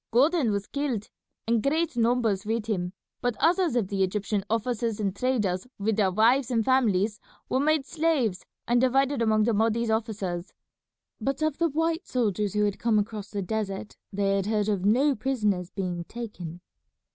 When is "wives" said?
6.09-6.49